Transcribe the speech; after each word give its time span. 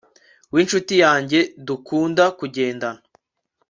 winshuti 0.53 0.93
yanjye 1.03 1.39
dukunda 1.67 2.23
kugendana 2.39 3.01